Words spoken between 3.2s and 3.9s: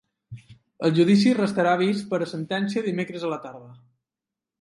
a la tarda.